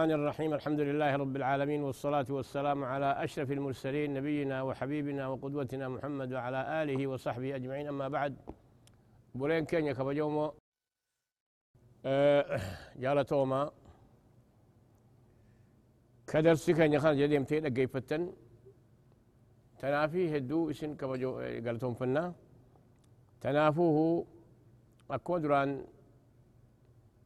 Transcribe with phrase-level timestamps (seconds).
[0.00, 6.32] الرحمن الرحيم الحمد لله رب العالمين والصلاة والسلام على أشرف المرسلين نبينا وحبيبنا وقدوتنا محمد
[6.32, 7.86] وعلى آله وصحبه أجمعين.
[7.92, 8.32] أما بعد
[9.34, 10.54] بولين كينيا كبجومو
[12.04, 12.60] أه
[12.96, 13.70] جالتوما
[16.26, 18.32] كدرسي كينيا خان جديم تيدا قيفتن.
[19.78, 21.30] تنافي هدو إسن كبجو
[21.64, 22.32] قالتهم فنا
[23.40, 24.26] تنافوه
[25.10, 25.84] أكودران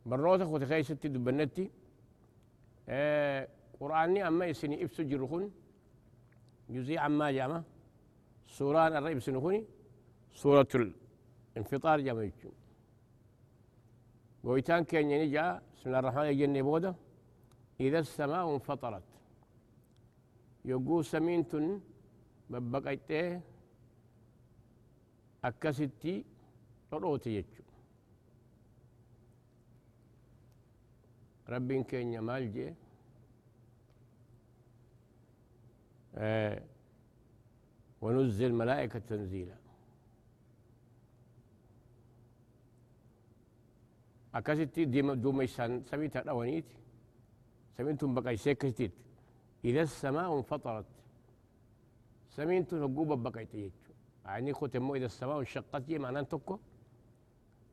[0.07, 1.71] بروتا خوتي خيستي دبنتي.
[3.81, 5.45] قرآني أما يسني إبسو جرخون
[6.71, 7.63] جزي عما جامع
[8.57, 9.65] سوران الرئيب سنخوني
[10.35, 10.69] سورة
[11.55, 12.51] الانفطار جامع يجو
[14.45, 16.95] ويتان كان ينجا بسم الله الرحمن الرحيم بودا
[17.81, 19.03] إذا السماء انفطرت
[20.65, 21.81] يقو سمينتن
[22.51, 23.41] ببقيته
[25.45, 26.25] أكستي
[26.93, 27.64] روتي يجو
[31.49, 32.21] ربين كينيا
[36.15, 36.63] آه
[38.01, 39.57] ونزل ملائكة تنزيلا.
[44.35, 46.65] أكاسيتي ديما دوميسان سميتها الأوانيت
[47.79, 48.93] سمينتم بقى سيكستيت
[49.65, 50.87] إذا السماء انفطرت.
[52.31, 53.71] سمينتم هقوبة بقى تيجو
[54.25, 56.59] يعني ختمو إذا السماء انشقت معناه تكو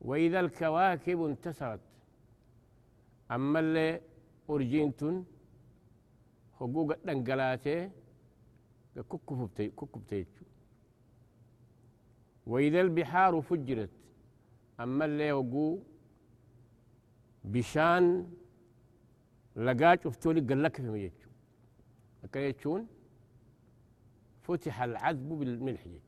[0.00, 1.80] وإذا الكواكب انتثرت.
[3.34, 4.00] أما اللي
[4.50, 5.26] أرجينتون
[6.58, 7.90] حقوق دنقلاتي
[9.78, 10.26] ككفتي
[12.46, 13.90] وإذا البحار فجرت
[14.80, 15.78] أما اللي وقو
[17.44, 18.02] بشان
[19.56, 21.28] لقاج افتولي قال لك في ميجو
[22.24, 22.86] أكيتشون
[24.42, 26.00] فتح العذب بالملح يجو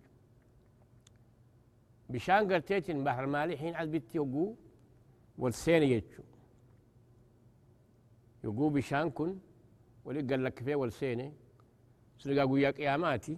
[2.10, 4.54] بشان قرتيتن بحر مالي حين عذبتي وقو
[5.38, 6.22] والسين يجو
[8.44, 9.30] يقو بشان كن
[10.04, 11.32] ولي قال لك فيه والسينة
[12.18, 13.36] سلقا قويا قياماتي.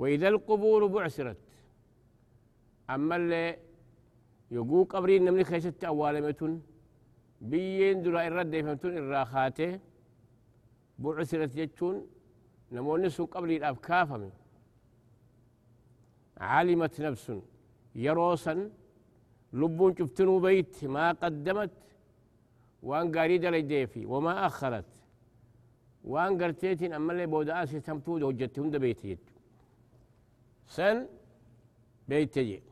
[0.00, 1.36] وإذا القبور بعثرت
[2.90, 3.58] أما اللي
[4.50, 6.62] يقو قبرين نمني خيست أوالمتون
[7.40, 9.80] بيين دلا إرد فهمتون الراخاته
[10.98, 11.96] بعثرت يجون
[12.72, 14.30] نموني سن قبري الأفكافم
[16.40, 17.26] علمت نفس
[17.94, 18.54] يروسا
[19.52, 21.70] لبون شفتنو بيت ما قدمت
[22.82, 24.84] وان قاري دلي في وما أخرت.
[26.04, 29.18] وان قرتيتين أما اللي بودا آسي تمتود وجدت هند بيتي.
[30.66, 31.06] سن
[32.08, 32.62] بيتي.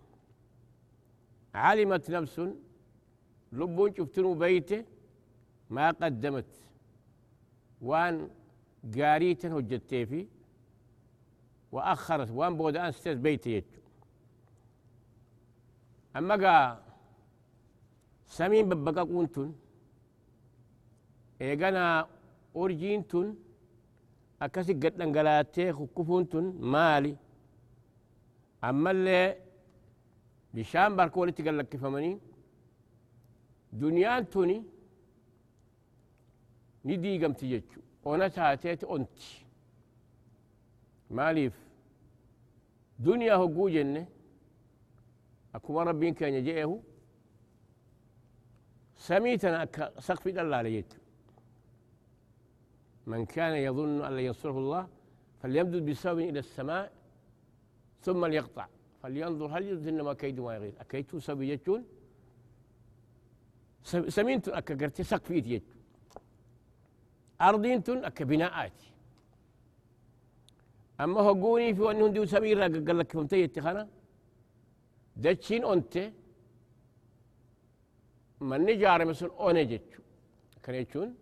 [1.54, 2.36] علمت نفس
[3.52, 4.84] لبون شفتنو بيته
[5.70, 6.50] ما قدمت.
[7.82, 8.30] وان
[8.96, 10.26] قاريتن وجدت في.
[11.72, 12.30] وأخرت.
[12.30, 13.64] وان بودا آسي بيتي.
[16.16, 16.82] أما قا
[18.26, 19.54] سمين ببقا قونتن.
[21.40, 22.08] Eeganaa
[22.54, 23.28] urjiin tun
[24.44, 27.12] akkasi gad dhangalaattee kukkufuun tun maali
[28.68, 29.26] ammallee
[30.54, 32.16] bishaan barka walitti gallakkifamanii
[33.80, 34.56] duniyaan tuni
[36.84, 39.28] ni diigamti jechu ona taateeti onti
[41.16, 41.54] maaliif
[43.04, 44.02] duniyaa hogguu jenne
[45.56, 46.76] akkuma rabbiin keenya je'eehu
[49.06, 50.98] samii tana akka saqfi dhallaale jechu
[53.06, 54.88] من كان يظن أن لن ينصره الله
[55.40, 56.92] فليمدد بسبب إلى السماء
[58.00, 58.66] ثم ليقطع.
[59.02, 61.84] فلينظر هل يذهن ما كيد ما يغير أكيد سبب يجون؟
[64.16, 65.76] سمينتون أكا قرتي سقفيت يجون.
[67.40, 68.78] أرضينتون أكا بناءات
[71.00, 73.88] أما هو قوني في أنه ديو سمير قال لك فهمتي يتخانا
[75.16, 76.12] دتشين أنت
[78.40, 80.02] من نجار مثل أوني جتشو.
[80.62, 81.14] كان يجون؟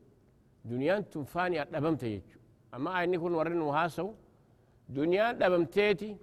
[0.64, 2.38] دنيان تنفاني أدبمت يجو.
[2.74, 4.08] أما أني كن ورن وهاسو
[4.88, 6.16] دنيان دبمتيتي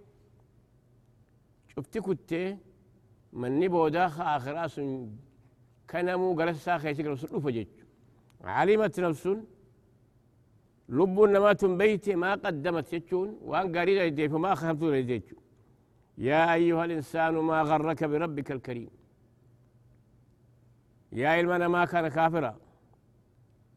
[1.72, 2.32] شفتي كنت
[3.34, 5.10] من نبو داخ آخر أسن
[5.90, 7.86] كنمو قرس ساخي سيقر سلوف جيجو
[8.44, 9.26] علمت نفس
[10.98, 15.38] لب نما بيت ما قدمت يجون وان قريدا يديف ما خفت يديجو
[16.18, 18.90] يا أيها الإنسان ما غرك بربك الكريم.
[21.12, 22.54] يا إلمنا ما كان كافرا.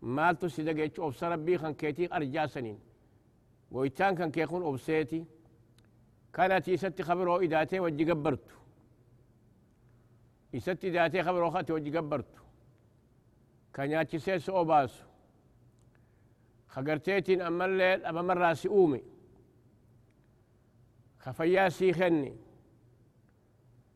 [0.05, 2.79] مالتو سيدقيتش أبس ربي خان كيتي أرجاسنين
[3.71, 5.25] ويتان كان كيكون أبسيتي
[6.33, 8.55] كانت يستي خبرو إداتي وجي قبرتو
[10.53, 12.43] يستي إداتي خبرو خاتي وجي قبرتو
[13.75, 15.05] كان ياتي سيس أوباسو
[16.69, 19.03] خقرتيتين أما الليل أما مرة أومي
[21.19, 22.37] خفيا سيخني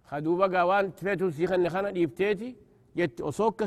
[0.05, 2.57] خدوبا قوان تفيتو سيخني خانا ديبتيتي
[2.97, 3.65] جت أصوك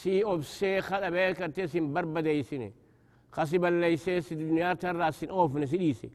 [0.00, 2.72] سي وجين سي خلا بيك تسم بربدة يسني
[3.32, 6.10] خصب الليسيس الدنيا ترى سن أوف نسيسي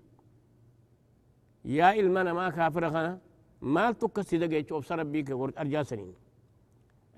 [1.66, 3.20] يا إلمنا ما كافر خنا
[3.62, 5.32] ما تكسي دقيت أوبس ربيك
[5.62, 6.14] أرجع سنين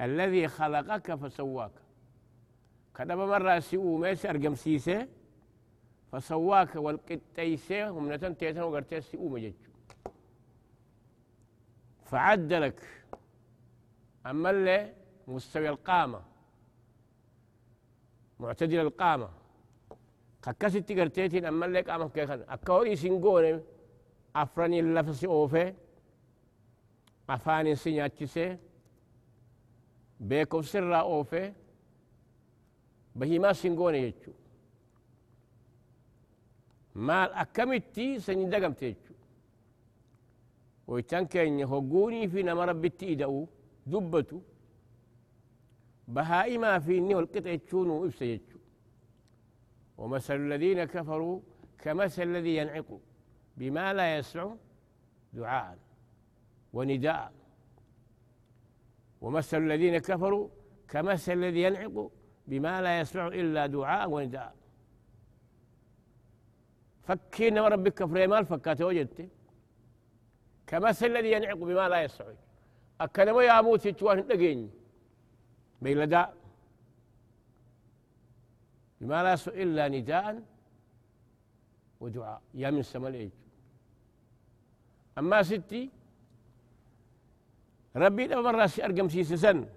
[0.02, 1.72] الذي خلقك فسواك
[2.96, 5.08] كدب مرة سيئو ميس أرقم سيسي
[6.12, 9.54] فسواك والقتيسي هم نتن تيتن وقرتي سيئو مجج
[12.06, 12.80] فعدلك
[14.26, 14.94] أما اللي
[15.28, 16.29] مستوي القامة
[18.40, 19.30] معتدل القامة.
[20.44, 23.60] قكست قرتيتين أما اللي قامة كيخان أكوري سنقوني
[24.36, 25.74] أفرني اللفظ أوفي
[27.30, 28.58] أفاني سنياتشسي
[30.20, 31.54] بيكو سر أوفي
[33.16, 34.32] بهما سنقوني يجو.
[37.08, 39.14] maal akkamitti sanyi dagamte jechu
[40.88, 43.40] woytan keenya hogguunii fi nama rabbitti ida'u
[46.88, 48.60] inni holqixa jechuu nuu ibsa jechu
[50.00, 51.42] ومثل الذين كفروا
[51.78, 53.00] كمثل الذي ينعق
[53.58, 54.56] بما لا يسع
[55.34, 55.78] دعاء
[56.74, 57.34] ونداء.
[59.22, 60.50] ومثل الذين كفروا
[60.88, 62.12] كمثل الذي ينعق
[62.48, 64.56] بما لا يسمع إلا دعاء ونداء.
[67.04, 69.30] فكينا ربك كفريمال فكاته وجدت
[70.68, 72.34] كمثل الذي ينعق بما لا يسمع.
[73.02, 74.70] أكلم يا موت توان دقيني.
[75.82, 76.36] بيلداء
[79.02, 80.44] بما لا إلا نداء
[82.00, 82.42] ودعاء.
[82.54, 83.30] يا من سما
[85.18, 85.90] أما ستي
[87.96, 89.68] ربي لما راسي أرقم سيسي سن.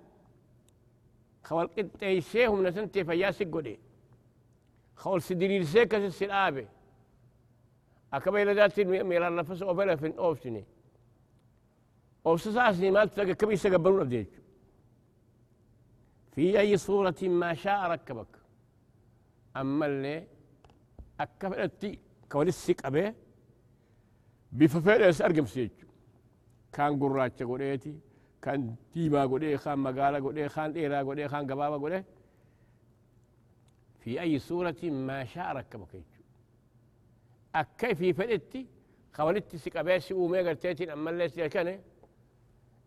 [1.44, 3.78] خول قد سيهم نسنتي فياسي قدي.
[4.96, 6.68] خول سدرير سيكا السلابي
[8.42, 10.64] إلى ذات ميرا نفس أوفلا في أوفسني
[12.26, 14.41] أوفس ساسني ما تلقى كبي سقبلون أبديك.
[16.32, 18.26] في أي صورة ما شاء ركبك.
[19.56, 20.26] أما اللي
[21.20, 21.98] أكبرتي
[22.32, 23.14] كولسك أبي
[24.52, 25.70] بففيرس أرقم سيج.
[26.72, 27.94] كان قراتش قريتي
[28.42, 32.04] كان تيما قولي خان مقالة قولي خان إيرا قولي خان قبابة قولي
[34.00, 35.88] في أي صورة ما شاء ركبك.
[37.54, 38.66] أكي في فلتي
[39.12, 41.80] خوالتي سكابيسي ومي قرتيتين أما اللي سيكني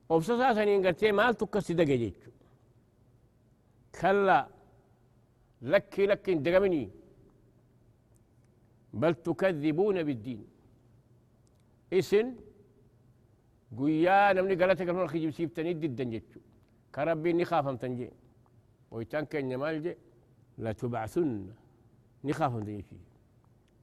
[0.09, 2.11] وبساسا سنين قرتي مال تكسي دقا
[4.01, 4.47] كلا
[5.61, 6.89] لكي لكي دقمني
[8.93, 10.47] بل تكذبون بالدين.
[11.93, 12.35] اسن
[13.77, 16.39] قويا نمني قالت قال من خيجي سيبتني ضد جتشو
[16.95, 18.09] كربي نخافم تنجي.
[18.91, 19.97] ويتان كان يمال جي
[20.57, 21.49] لا تبعثن
[22.23, 22.97] نخافم تنجي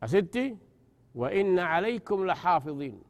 [0.03, 0.57] أستي
[1.15, 3.03] وإن عليكم لحافظين.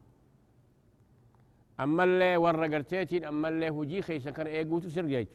[1.81, 5.29] أما اللي ورقرتيتين أما اللي هجي خيسا كان إيقوتو سرقيت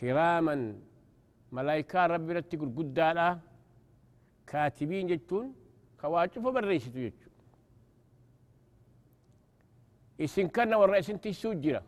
[0.00, 0.54] كراما
[1.52, 3.28] ملايكا ربي رتقل قدالا
[4.50, 5.46] كاتبين جتون
[6.00, 7.30] كواجف بريشتو جتون
[10.24, 11.82] isin kana warra isin tissuu jira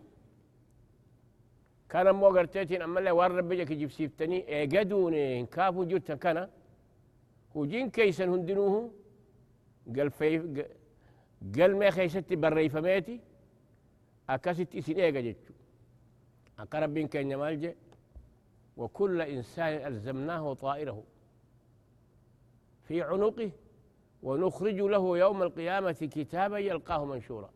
[1.91, 6.43] kan ammoo garteetiin ammallee waan rabbi jaki jibsiiftanii eegaduun hin kaafuu jirtan kana
[7.55, 8.81] hujiin keeysan hundinuuhu
[11.57, 13.21] galmee keeysatti barreeyfameeti
[14.35, 15.53] akkasitti isin eega jechu
[16.63, 17.71] akka rabbiin keenya maal je
[18.77, 21.05] وكل إنسان ألزمناه طائره
[22.83, 23.51] في عنقه
[24.23, 27.51] ونخرج له يوم القيامة كتابا يلقاه منشورا.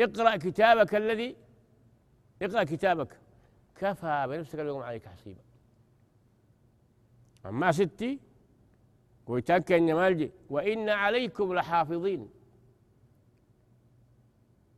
[0.00, 1.36] اقرأ كتابك الذي
[2.42, 3.18] اقرأ كتابك.
[3.76, 5.40] كفى بنفسك اليوم عليك حسيبا.
[7.46, 8.20] أما ستي
[9.26, 12.30] قلت إن مالجي وإن عليكم لحافظين.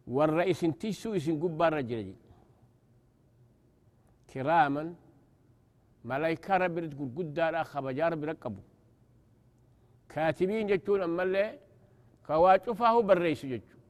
[0.07, 2.15] والرئيس تيسو يسن قبار رجل
[4.33, 4.95] كراما
[6.05, 8.63] ملايكة ربي تقول قدار خبجار بركبوا
[10.09, 11.59] كاتبين جتون أما اللي
[12.27, 13.81] كواجفه بالرئيس جتون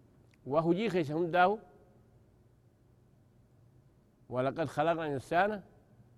[0.47, 1.59] وهجي خيس هنداه
[4.29, 5.63] ولقد خلقنا الإنسان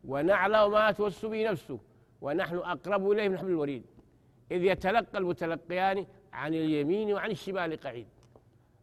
[0.04, 1.78] ونعلم ما توسو به نفسه
[2.20, 3.84] ونحن أقرب إليه من حبل الوريد
[4.50, 8.06] إذ يتلقى المتلقيان عن اليمين وعن الشمال قعيد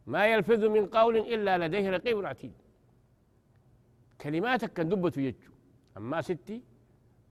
[0.06, 2.52] ما يلفظ من قول إلا لديه رقيب عتيد
[4.20, 5.52] كلماتك كان دبة يجو
[5.96, 6.62] أما ستي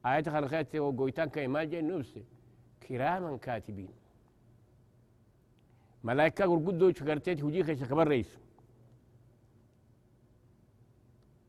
[0.05, 2.24] آية خلقات وقويتان كيما جاء نفسه
[2.88, 3.89] كراما كاتبين.
[6.03, 8.38] ملائكة قرقدو شكرتيت هجي خيش كبر رئيس.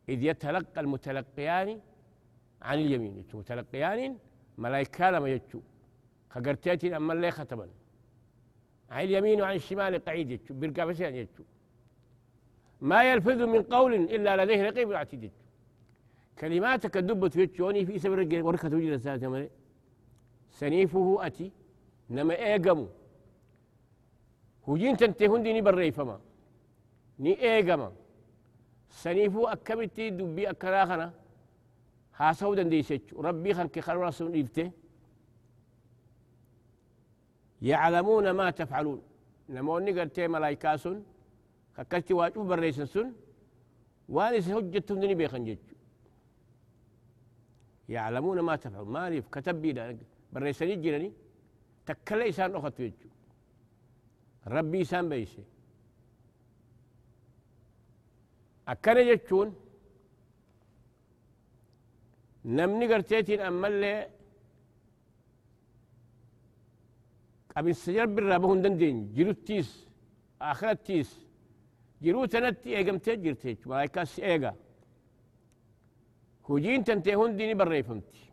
[0.09, 1.81] إذ يتلقى المتلقيان
[2.63, 3.25] عن اليمين.
[3.35, 4.19] متلقيان
[4.59, 5.61] ملائكة لما يجو.
[6.31, 7.69] خقرتيت أما اللي ختما
[8.91, 10.55] عن اليمين وعن الشمال قعيد يجو.
[10.55, 11.45] برقى بسيان يجو.
[12.81, 15.33] ما يلفظ من قول إلا لديه رقيب عتيد
[16.39, 19.49] كلماتك الدبة يتشوني في سبر وركة وجد ساتة
[20.51, 21.53] سنيفه أتي
[22.11, 22.89] نما إيقمو
[24.69, 26.21] هجين تنتي هندي ني بري فما
[27.19, 27.93] ني إيقما
[28.91, 31.13] سنيفو أكمتي دبي أكراخنا.
[32.17, 34.71] هاسو دنديسيش ربي خنك خلونا سن إبته
[37.63, 39.03] يعلمون ما تفعلون.
[39.49, 41.05] نموني قلتي ملايكاسون.
[41.77, 43.13] خكتي واجب بريسن سن
[44.09, 45.57] وانس هجتهم دني بيخن
[47.89, 49.99] يعلمون ما تفعلون ما ليف كتب بيدا
[50.33, 51.13] بريسن جيراني
[51.87, 53.09] تكلا إسان أخت يجو
[54.47, 55.45] ربي إسان بيسي
[58.69, 59.49] أكنا جتشون
[62.45, 64.11] نمني قرتيتين أما اللي
[67.57, 68.97] قبل السجر بالرابه دندين
[72.03, 74.53] جلو تنتي إيقم تجرتيج ملايكاس إيقا
[76.49, 78.25] هجين تنتي هنديني بريفمتي.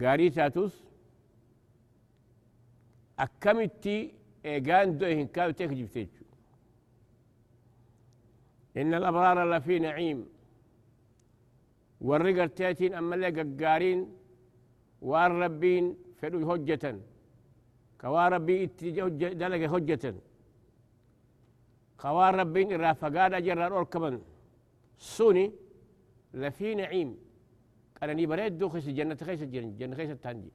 [0.00, 0.76] قاري تاتوس
[3.18, 6.10] أكمتي إيقان دوهن كاو تيك
[8.76, 10.28] إن الأبرار لفي نعيم.
[12.00, 14.00] والرقر تاتين أما اللي قارين
[15.02, 17.00] والربين فدو هجة
[18.00, 18.66] كوا ربي
[19.42, 20.14] دلق هجة
[22.00, 24.10] كوا ربي إرا فقاد جرى أركبا
[24.98, 25.52] سوني
[26.34, 27.10] لفي نعيم.
[27.98, 28.86] قال ني بريد دو خيس
[29.28, 30.52] خيس جنة جنة خيس التانجي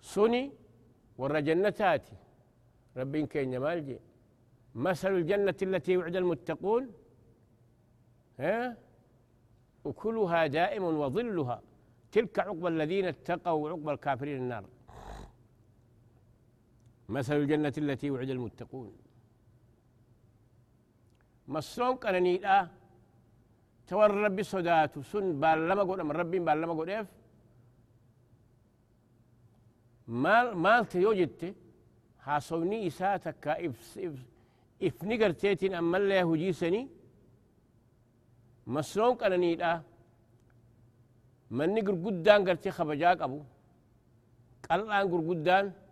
[0.00, 0.42] سوني
[1.18, 2.16] ورا جنتاتي
[2.96, 3.98] ربي كين مالجي
[4.74, 6.84] مثل الجنة التي وعد المتقون.
[8.38, 8.76] ها؟
[9.86, 11.62] أكلها دائم وظلها.
[12.12, 14.64] تلك عقبى الذين اتقوا وعقبى الكافرين النار.
[17.08, 18.92] مثل الجنة التي وعد المتقون.
[22.02, 22.68] كان لا
[23.86, 27.08] تور ربي صدات سن بالما قول من ربي بالما قول اف
[30.08, 31.42] مال مال تيوجدت
[32.24, 34.16] حاصوني إساتك إف إف
[34.82, 36.82] إف نقر تيتين أما الله هجيسني
[38.66, 39.82] مسروم كان لا
[41.50, 43.38] manni gurguddaan gartee kabajaa qabu
[44.66, 45.83] qal'aan gurguddaan kan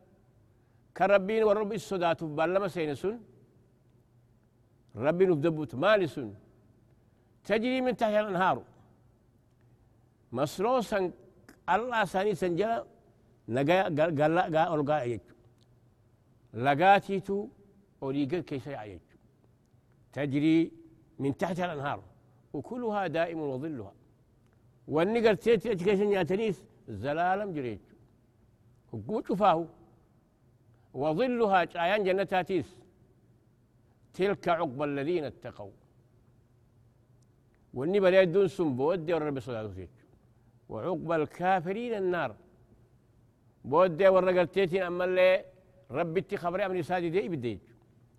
[0.96, 3.16] كربين ربين ورب السودات بلما سينسون
[4.96, 6.34] ربين بدبوت مالسون
[7.44, 8.62] تجري من تحت الأنهار.
[10.32, 11.00] مسروسا
[11.74, 12.84] الله ساني سنجلا
[13.48, 15.20] نجا قال قال قال قال
[16.64, 17.48] لقاتي تو
[18.02, 19.02] أريد كيف يعيش
[20.12, 20.72] تجري
[21.22, 22.00] من تحت الأنهار.
[22.52, 23.92] وكلها دائم وظلها.
[24.88, 26.58] والنقر تيتي أتكيشن يا تنيس
[26.88, 27.86] زلالم جريت
[28.92, 29.64] وقوت فاهو.
[30.94, 32.68] وظلها عيان جنتاتيس.
[34.14, 35.70] تلك عقبى الذين اتقوا.
[37.74, 39.88] والني بلا دون سن بودي ورب صلاته
[40.68, 42.36] وعقبى الكافرين النار.
[43.64, 45.44] بودي ورقلتيتين أما اللي
[45.90, 47.58] ربي خبري امني سادي دي بديج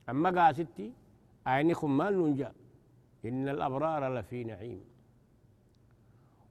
[0.10, 0.92] أما قاستي
[1.46, 2.54] عيني خمال ننجا.
[3.26, 4.94] إن الأبرار لفي نعيم.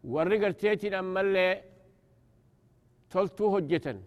[0.05, 1.65] warri garteetiin ammallee
[3.13, 3.99] toltuu hojjetan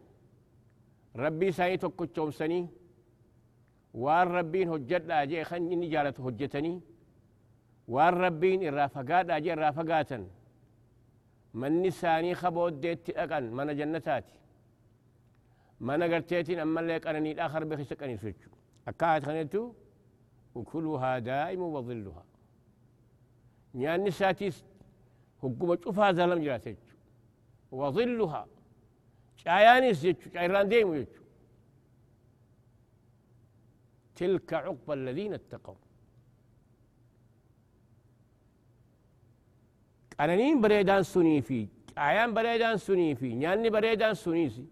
[1.24, 2.64] rabbii isaanii tokkochoomsanii
[4.04, 6.78] waan rabbiin hojjedhaa jee kan inni jaalatu hojjetanii
[7.96, 10.26] waan rabbiin irraa fagaadhaa jee irraa fagaatan
[11.62, 14.34] manni isaanii kabooddeetti dhaqan mana jannataati
[15.80, 18.50] mana garteetiin ammallee qananiidhaa harbe keessa qaniisu jechu
[18.92, 19.62] akkaat kanettu
[20.62, 22.26] ukuluhaa daa'imu wadilluhaa
[23.82, 24.58] nyaanni isaatiis
[25.44, 26.78] هقوم شوفها زلم جراتج
[27.72, 28.42] وظلها
[29.42, 31.22] شايانيس يجو شايران ديم يجو
[34.16, 35.76] تلك عقبى الذين اتقوا.
[40.20, 44.66] قنانين بريدان سني في عيان بريدان سني في نياني بريدان سنيسي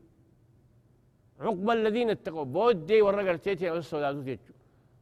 [1.39, 4.53] عقبى الذين اتقوا بودي ورقر تيتي والسوداء تيتو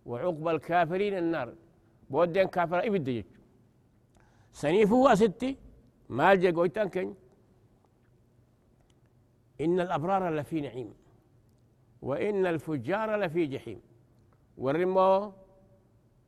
[0.05, 1.49] وعقبى الكافرين النار
[2.09, 3.07] بودين كافر إبد
[4.61, 5.57] سنيفو ستي
[6.17, 7.13] مال جا قويتان كن
[9.63, 10.93] إن الأبرار لفي نعيم
[12.01, 13.79] وإن الفجار لفي جحيم.
[14.57, 15.33] والرمو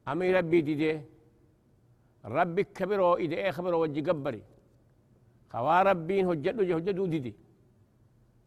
[0.08, 1.02] أمي ربي دي
[2.26, 4.44] ربي كبرو إذا إيه خبرو وجي قبري.
[5.52, 7.34] خوا ربين هجدو جه هجدو دي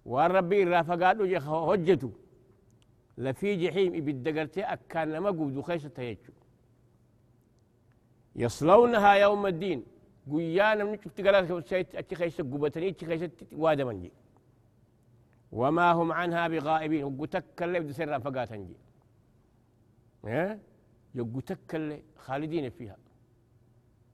[0.05, 1.39] والربي رافقاتو جه
[1.71, 2.11] هجدو.
[3.19, 6.33] لفي جحيم إبدقرتي أكان لما قودو خيسة تيجو
[8.37, 9.81] يصلونها يوم الدين.
[10.33, 14.13] قيانا من شفت قالت أتي خيسة قبتني أتي خيسة وادا منجي.
[15.57, 17.05] وما هم عنها بغائبين.
[17.05, 18.77] وقتك اللي بدي سر فقات نجي
[20.25, 20.59] ها؟
[21.15, 22.97] يقتك اللي خالدين فيها.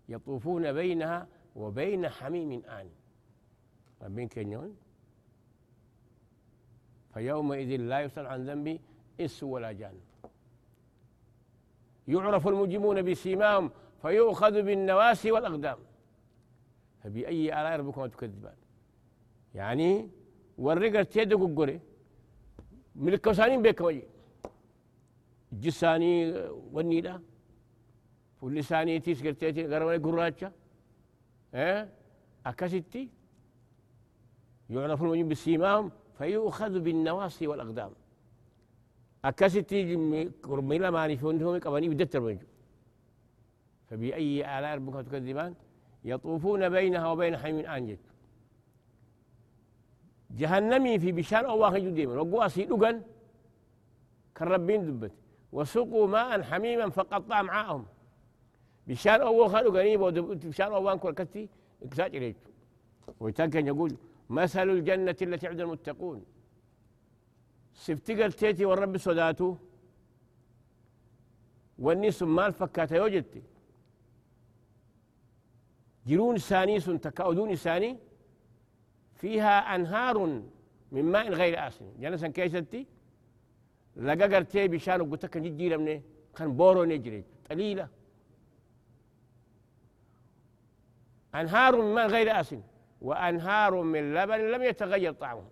[0.09, 2.89] يطوفون بينها وبين حميم آن.
[4.03, 4.77] ربين كنيون
[7.15, 8.81] فيومئذ لا يسأل عن ذنبي
[9.21, 9.95] إس ولا جان.
[12.09, 13.71] يعرف المجرمون بسيماهم
[14.03, 15.79] فيؤخذ بالنواسي والأقدام.
[17.03, 18.57] فبأي آلاء ربكما تكذبان؟
[19.55, 20.11] يعني
[20.59, 21.81] والرقر تيد قري
[22.97, 24.03] من الكوسانين بيك وجي
[25.53, 26.33] جساني
[26.73, 27.23] والنيدا
[28.41, 30.53] فلساني تيس قرتيتي قرمي قراتشا
[31.55, 31.89] آه
[32.47, 33.09] أكستي
[34.71, 37.91] يعرف المجرم بسيماهم فيؤخذ بالنواصي والأقدام
[39.25, 39.97] أكستي
[40.47, 42.47] ميلا ماني فندهم قبني بدتر منجو
[43.87, 45.55] فبأي آلاء ربكما تكذبان
[46.05, 47.99] يطوفون بينها وبين حميم أنجد
[50.39, 53.03] جهنمي في بشان أو واحد ديما وقوا سيدوغن
[54.37, 55.13] كربين دبت.
[55.53, 57.87] وسقوا ماء حميما فقطع معاهم.
[58.87, 60.01] بشان أو واحد غنيب
[60.49, 61.49] بشان أو واحد كتي.
[61.83, 62.37] إكساج إليك.
[63.21, 63.97] ويتكن يقول
[64.31, 66.25] مثل الجنة التي عند المتقون.
[67.75, 69.57] سفتقر تيتي والرب صداتو
[71.79, 73.43] والناس مال فكاتا يوجدتي.
[76.07, 77.99] جرون ثاني سن تكاودون ثاني
[79.23, 80.19] فيها أنهار
[80.93, 81.87] من ماء غير آسن.
[82.01, 82.87] جنسا كيستي
[83.97, 86.03] لقا قرتي بشان وقتك جيجيرا من
[86.37, 87.89] كان بورو نجري قليلة.
[91.35, 92.63] أنهار من ماء غير آسن
[93.01, 95.49] وأنهار من لبن لم يتغير طعمه.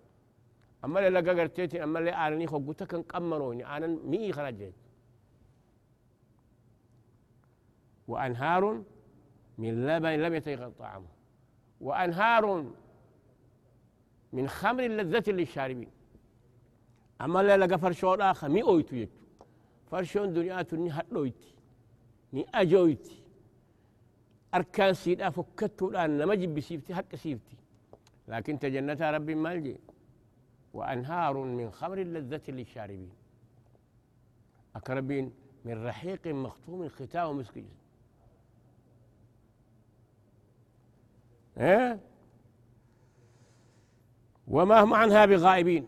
[0.85, 4.73] أما اللي لقا قرتي أما اللي آلني خو قتك قمروني أنا مي خرجت
[8.07, 8.83] وأنهار
[9.57, 11.07] من لبن لم يتغير طعمه.
[11.81, 12.71] وأنهار
[14.33, 15.91] من خمر لذة للشاربين.
[17.21, 19.11] أما لا لقى فرشون آخر مي أويتو يجو
[19.91, 21.55] فرشون دنياتو ني هدويتي
[22.33, 23.21] ني أجويتي
[24.53, 27.55] أركان سيدا فكتو الآن لما جب سيفتي حق سيفتي.
[28.27, 29.77] لكن تجنتها ربي مالجي
[30.73, 33.11] وأنهار من خمر لذة للشاربين.
[34.75, 35.33] أكربين
[35.65, 37.69] من رحيق مختوم ختام مسكين.
[41.57, 41.99] إيه؟
[44.55, 45.87] وما هم عنها بغائبين.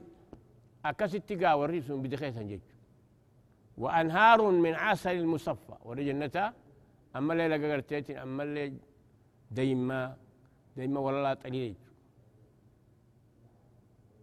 [0.86, 2.60] أكس التقا والريس بدخيثا جج
[3.78, 6.54] وأنهار من عسل المصفى ورجنتا
[7.16, 8.74] أما اللي لقى قرتيتين أما اللي
[9.52, 10.18] ديما
[10.78, 11.76] ديما ولا طليل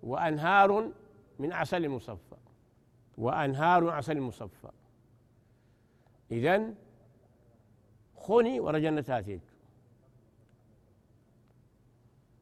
[0.03, 0.93] وأنهار
[1.39, 2.37] من عسل مصفى.
[3.19, 4.71] وأنهار عسل مصفى.
[6.33, 6.75] إذن
[8.17, 9.41] خوني ورجنتاتيك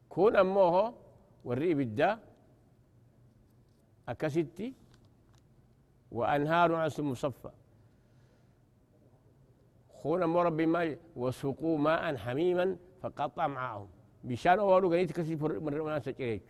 [0.09, 0.93] كون أموه
[1.43, 2.19] ورئي بدا
[4.09, 4.73] أكستي
[6.11, 7.51] وأنهار عسل مصفى
[9.93, 13.87] خون أمو ربي ما وسقوا ماء حميما فقطع معهم
[14.23, 16.43] بشان أولو قنيت كسي من رمنا سجريك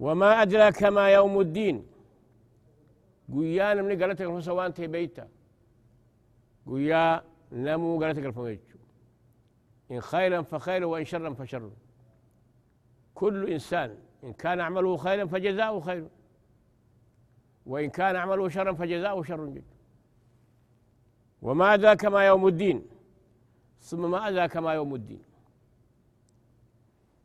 [0.00, 1.86] وما أدراك ما يوم الدين.
[3.34, 5.28] قيانا من قالت لك سوان بيتا.
[6.66, 8.34] قيا نمو قالت لك
[9.90, 11.70] إن خيرا فخير وإن شرا فشر
[13.14, 16.08] كل إنسان إن كان عمله خيرا فجزاؤه خير
[17.66, 19.76] وإن كان عمله شرا فجزاؤه شر جدا
[21.42, 22.86] وما أدراك ما يوم الدين؟
[23.80, 25.22] ثم ما أدراك ما يوم الدين؟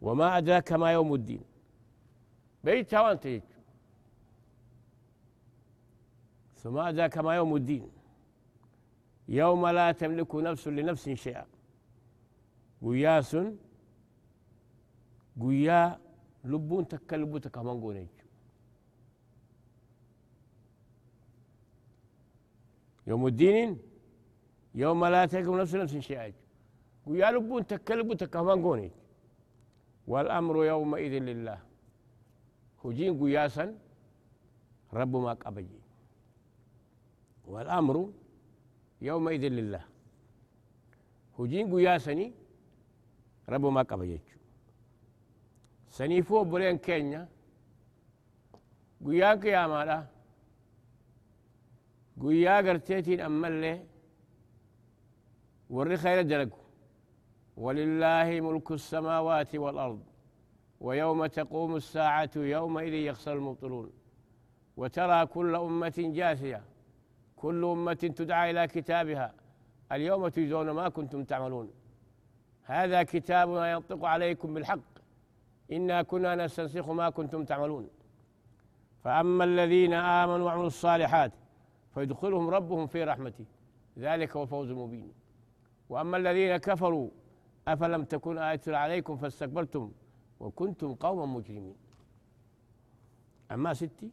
[0.02, 1.42] وما أدراك ما يوم الدين؟
[2.64, 3.42] بيت وانت
[6.56, 7.92] ثم أدراك ما يوم الدين؟
[9.28, 11.53] يوم لا تملك نفس لنفس شيئا.
[12.84, 13.48] Guyyaa sun
[15.42, 16.00] guyyaa
[16.44, 17.40] lubbuun takka lubbuu
[23.08, 23.70] يوم الدين
[24.76, 26.32] يوم لا تكون نفس نفس شيئا.
[27.06, 28.92] ويا لبون تكلبوا تكهمان قوني
[30.08, 31.60] والأمر يومئذ لله.
[32.84, 33.66] هجين قياسا
[34.94, 35.82] رب ما قبجي.
[37.52, 37.96] والأمر
[39.02, 39.84] يومئذ لله.
[41.40, 42.26] هجين قياسني
[43.50, 44.38] قبا يجو.
[45.88, 47.28] سنيفو بولين كينيا.
[49.06, 50.08] قيا قياما لا
[52.22, 53.86] قيا قرتيتين أمالي.
[55.70, 56.58] وري خير دلقو
[57.58, 60.04] ولله ملك السماوات والأرض.
[60.80, 63.92] ويوم تقوم الساعة يومئذ يخسر المبطلون.
[64.78, 66.64] وترى كل أمة جاثية.
[67.36, 69.34] كل أمة تدعى إلى كتابها.
[69.92, 71.83] اليوم تجزون ما كنتم تعملون.
[72.64, 74.80] هذا كتابنا ينطق عليكم بالحق.
[75.72, 77.90] إنا كنا نستنسخ ما كنتم تعملون.
[79.04, 81.32] فأما الذين آمنوا وعملوا الصالحات
[81.94, 83.46] فيدخلهم ربهم في رحمته.
[83.98, 85.12] ذلك هو الفوز المبين.
[85.90, 87.10] وأما الذين كفروا
[87.68, 89.92] أفلم تكن آية عليكم فاستكبرتم
[90.40, 91.76] وكنتم قوما مجرمين.
[93.52, 94.12] أما ستي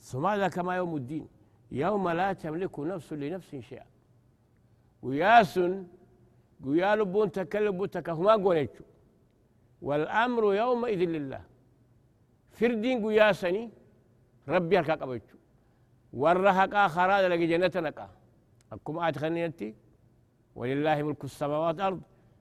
[0.00, 1.28] ثم هذا كما يوم الدين؟
[1.72, 3.86] يوم لا تملك نفس لنفس شيئا.
[5.02, 5.60] وياس
[6.64, 8.84] ويا لبون تكلم هما قونيتشو
[9.82, 11.42] والأمر يومئذ لله.
[12.50, 13.70] فردين قياسني
[14.48, 15.36] ربي هكا قبيتشو
[16.12, 18.10] ورهقا خراج لقي جنة نقا.
[18.72, 19.74] أكم آت خنيتي
[20.54, 22.00] ولله ملك السماوات والأرض.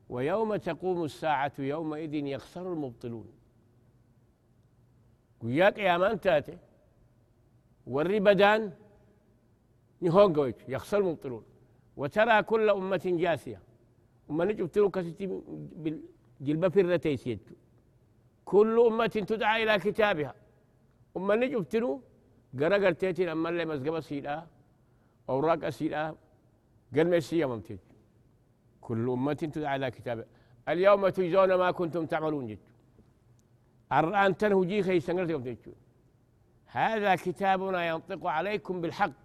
[0.10, 3.28] ويوم تقوم الساعة يومئذ يخسر المبطلون.
[5.42, 6.58] قياك يا من تاتي
[7.88, 8.72] وري بدان
[10.02, 11.44] نهون يخسر المبطلون.
[11.98, 13.69] وترى كل أمة جاثية.
[14.30, 15.26] وما نجبتلو كستي
[15.84, 17.40] بالجلبة في الرتيسيت
[18.46, 20.34] كل أمة تدعى إلى كتابها.
[21.16, 22.02] وما نجبتلو
[22.60, 24.48] قرأ قرتيتي لما اللي مزقبة سيدا
[25.30, 25.64] أوراق
[26.96, 27.80] قال مسيا ممتد
[28.82, 30.26] كل أمة تدعى إلى كتابها.
[30.70, 32.60] اليوم تجزون ما كنتم تعملون جد.
[33.94, 35.70] الآن تنهجي خي سنغرت
[36.66, 39.22] هذا كتابنا ينطق عليكم بالحق.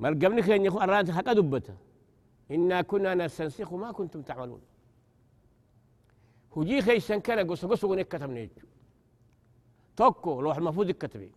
[0.00, 1.76] ما القبل خير يكون الرانت حق دبته
[2.50, 4.60] إنا كنا نستنسخ ما كنتم تعملون.
[6.56, 8.66] هجي خي سنكنا قص قص ونك كتب نيجو.
[9.96, 11.32] توكو لوح المفروض كتبي.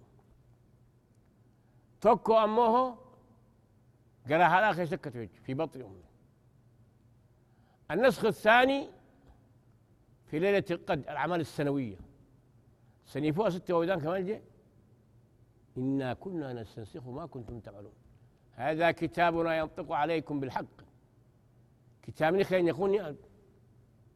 [2.01, 2.97] توكو أمه
[4.29, 6.09] قرا هذا خي سكتب في بطن أمه
[7.91, 8.89] النسخ الثاني
[10.25, 11.97] في ليلة القد الأعمال السنوية.
[13.05, 14.41] سنيفوها ستة ويدان كمان جاء
[15.77, 17.93] إنا كنا نستنسخ ما كنتم تعملون.
[18.53, 20.88] هذا كتابنا ينطق عليكم بالحق.
[22.09, 23.15] كتاب خين يكون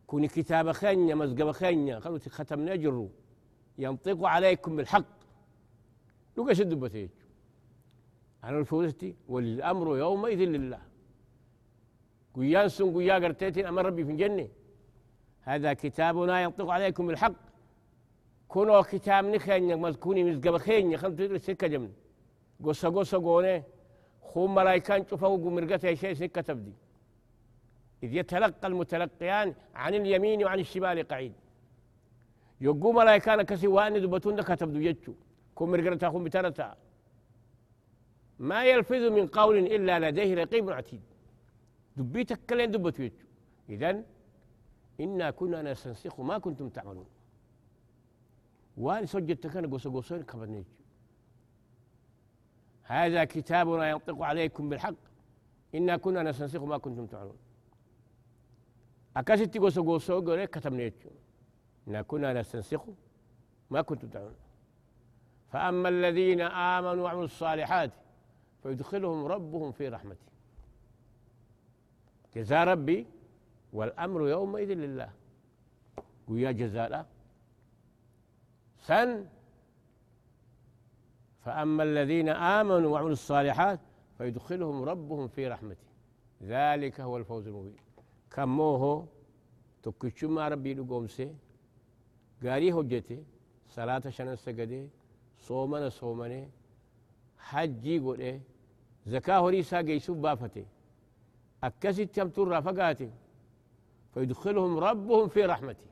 [0.08, 3.08] كوني كتاب خين مزقب خين خلو ختم نجر
[3.78, 5.06] ينطق عليكم بالحق.
[6.38, 7.10] لو قش الدبتيج
[8.44, 10.82] أنا الفوزتي والأمر يومئذ لله.
[12.36, 14.48] قيان سن قيا قرتيتين أمر ربي في الجنة.
[15.42, 17.36] هذا كتابنا ينطق عليكم بالحق.
[18.48, 21.92] كونوا كتاب نخين مزكوني مزقب خين خلو تدري سكة جمن
[22.64, 23.64] قصة قصة قونة.
[24.22, 26.74] خم ملايكان شوفوا مرقته شيء سكة تبدي
[28.04, 31.34] إذ يتلقى المتلقيان عن اليمين وعن الشمال قعيد.
[32.62, 35.14] يقو ملايكان كسي وان دبتون كتب يجو
[35.58, 36.78] كم مرقرتا خم بترتا
[38.40, 41.02] ما يلفظ من قول إلا لديه رقيب عتيد.
[41.98, 43.26] دبيتك كلين دبتو يجو
[43.70, 44.04] إذن
[45.00, 47.06] إنا كنا نستنسخ ما كنتم تعملون.
[48.78, 50.74] وان سجدت كان قوس قوسين كبنيجو
[52.84, 55.02] هذا كتابنا ينطق عليكم بالحق.
[55.76, 57.38] إنا كنا نستنسخ ما كنتم تعملون.
[59.18, 60.92] أكاسيتي غوسو غوسو غوري كتبنا
[61.88, 62.84] إنا كنا نستنسخ
[63.70, 64.36] ما كنتم تعملون
[65.52, 67.92] فأما الذين آمنوا وعملوا الصالحات
[68.64, 70.32] فيدخلهم ربهم في رحمته.
[72.36, 73.06] جزاء ربي
[73.74, 75.10] والأمر يومئذ لله.
[76.28, 77.06] ويا جزاء
[78.80, 79.26] سن.
[81.46, 83.80] فأما الذين آمنوا وعملوا الصالحات
[84.18, 85.88] فيدخلهم ربهم في رحمته.
[86.44, 87.76] ذلك هو الفوز المبين.
[88.34, 89.08] كموه
[89.84, 91.28] تكشما ربي لقومسي
[92.44, 93.18] قاري هجتي
[93.76, 94.82] صلاة شنن سجدي
[95.48, 96.42] صومنا صومني
[97.48, 98.42] حجي قولي
[99.14, 100.66] زكاة هريسا قيسو بافتي
[101.64, 103.10] أكسي تمتر رافقاتي
[104.14, 105.90] فيدخلهم ربهم في رحمتي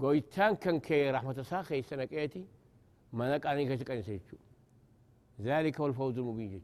[0.00, 2.44] قويتان كان كي رحمة ساخي سنكيتي
[3.12, 4.36] ما نقاني كشكاني سيجو
[5.40, 6.62] ذلك هو الفوز المبين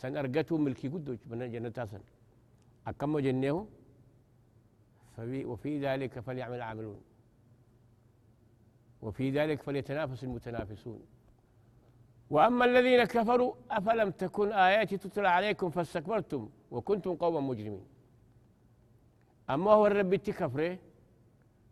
[0.00, 2.00] سن أرقته ملكي قدو من جنة تاسن
[2.86, 3.66] أكمل جنيه
[5.18, 7.00] وفي ذلك فليعمل العاملون
[9.02, 11.00] وفي ذلك فليتنافس المتنافسون.
[12.30, 17.86] وأما الذين كفروا أفلم تكن آياتي تتلى عليكم فاستكبرتم وكنتم قوما مجرمين.
[19.50, 20.78] أما هو الرب تكفره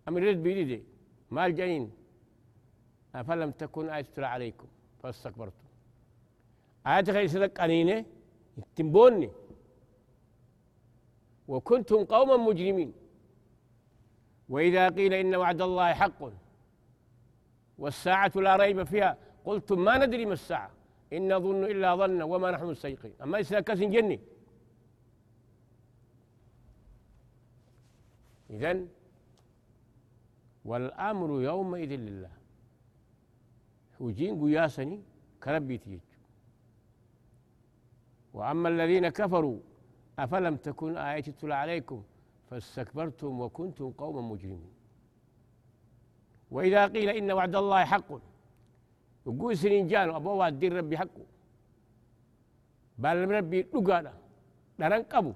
[0.08, 0.82] أم الرد بيدي
[1.30, 1.90] ما الجنين
[3.14, 4.66] أفلم تكن آية تتلى عليكم
[5.02, 5.66] فاستكبرتم؟
[6.86, 8.04] آيات غير سلك أنينة؟
[8.76, 9.30] تنبوني
[11.48, 12.92] وكنتم قوما مجرمين.
[14.48, 16.22] وإذا قيل إن وعد الله حق
[17.78, 20.70] والساعة لا ريب فيها قلتم ما ندري ما الساعة.
[21.12, 24.20] إن نظن إلا ظن وما نحن مستيقين أما إذا كسن جني.
[28.50, 28.88] إذن
[30.64, 32.30] والأمر يومئذ لله.
[34.00, 35.02] وجين قياسني
[35.42, 36.00] كربي تيج
[38.34, 39.58] وأما الذين كفروا
[40.18, 42.02] أفلم تكن آية تتلى عليكم؟
[42.52, 44.72] فاستكبرتم وكنتم قوما مجرمين.
[46.50, 48.10] وإذا قيل إن وعد الله حق
[49.26, 51.26] يقول سنين جانو أبو وادين ربي حقه
[52.98, 53.60] بل ربي
[54.78, 55.32] لقانا قبو.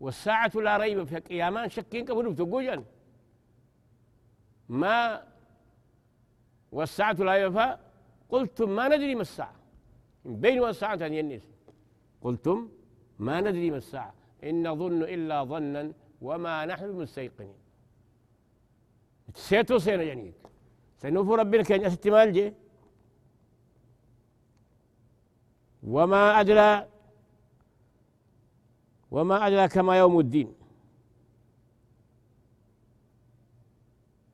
[0.00, 2.84] والساعة لا ريب في قيامان شكين قبو تقول
[4.68, 5.24] ما
[6.72, 7.78] والساعة لا ريب
[8.28, 9.56] قلتم ما ندري ما الساعة.
[10.24, 11.46] من بين والساعة أن ينس
[12.22, 12.68] قلتم
[13.18, 14.14] ما ندري ما الساعة.
[14.48, 15.92] إن نظن إلا ظنا
[16.26, 17.58] وما نحن مستيقنين
[19.34, 20.34] سيتو سينا جنيك
[21.00, 22.46] سنوفو ربنا كان استمال جي
[25.82, 26.70] وما أدرى
[29.14, 30.54] وما أدراك ما يوم الدين.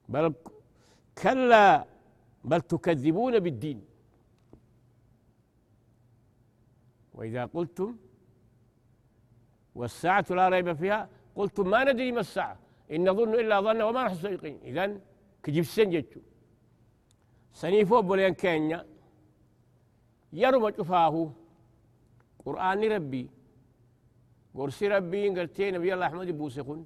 [0.08, 0.34] بل
[1.22, 1.86] كلا
[2.44, 3.78] بل تكذبون بالدين.
[7.14, 7.96] وإذا قلتم
[9.80, 11.08] والساعة لا ريب فيها.
[11.36, 12.56] قلتم ما ندري ما الساعة.
[12.94, 14.90] إن نظن إلا ظن وما نحن صديقين إذن
[15.42, 16.20] كجيب سنجتشو
[17.60, 18.80] سنيفو بولين كينيا.
[20.32, 21.14] يرمى شفاه
[22.44, 23.24] قرآن ربي.
[24.56, 26.80] قرسي ربي قلتي نبي الله أحمد بوسخون.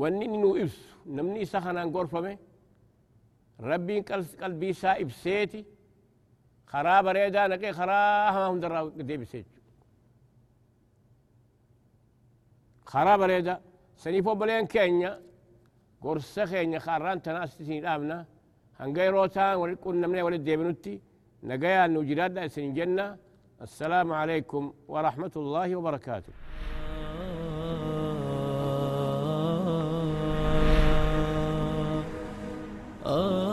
[0.00, 0.78] ونين نو إبس.
[1.16, 2.38] نمني سخنا غرفمه
[3.60, 4.00] ربي
[4.42, 5.64] قلبي سا إبسيتي
[6.66, 8.60] خراب ريدا نكي خراب هم
[12.92, 13.54] خرا بريدا
[14.02, 15.12] سنيفو بلين كينيا
[16.04, 18.18] قرص خينيا خاران تناستين آمنا
[18.80, 20.94] هنغي روتان ولقون نمني ولد ديبنوتي
[21.48, 22.34] نغي أنو جراد
[22.78, 23.06] جنة
[23.66, 26.32] السلام عليكم ورحمة الله وبركاته
[33.04, 33.14] Oh.
[33.14, 33.47] Uh -huh.